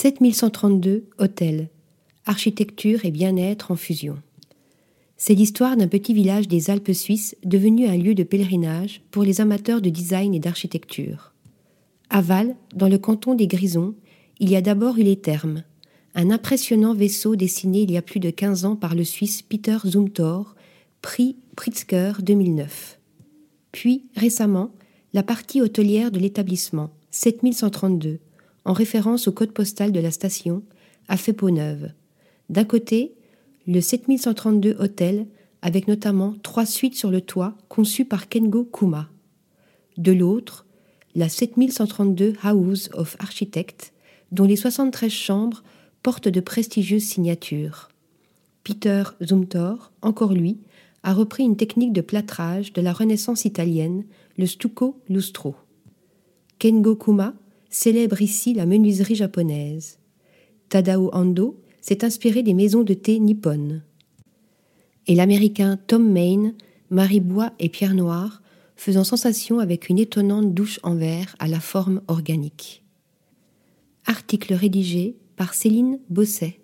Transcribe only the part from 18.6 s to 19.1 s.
ans par le